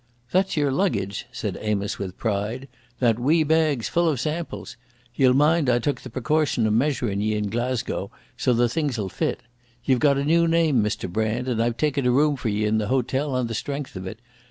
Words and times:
"That's 0.31 0.57
your 0.57 0.71
luggage," 0.71 1.27
said 1.31 1.59
Amos 1.61 1.99
with 1.99 2.17
pride. 2.17 2.67
"That 2.97 3.19
wee 3.19 3.43
bag's 3.43 3.87
full 3.87 4.09
of 4.09 4.19
samples. 4.19 4.75
Ye'll 5.13 5.35
mind 5.35 5.69
I 5.69 5.77
took 5.77 6.01
the 6.01 6.09
precaution 6.09 6.65
of 6.65 6.73
measurin' 6.73 7.21
ye 7.21 7.35
in 7.35 7.51
Glasgow, 7.51 8.09
so 8.35 8.51
the 8.51 8.67
things'll 8.67 9.09
fit. 9.09 9.43
Ye've 9.83 9.99
got 9.99 10.17
a 10.17 10.25
new 10.25 10.47
name, 10.47 10.81
Mr 10.81 11.07
Brand, 11.07 11.47
and 11.47 11.61
I've 11.61 11.77
taken 11.77 12.07
a 12.07 12.11
room 12.11 12.35
for 12.35 12.49
ye 12.49 12.65
in 12.65 12.79
the 12.79 12.87
hotel 12.87 13.35
on 13.35 13.45
the 13.45 13.53
strength 13.53 13.95
of 13.95 14.07
it. 14.07 14.17